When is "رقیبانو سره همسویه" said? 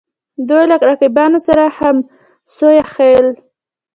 0.89-2.83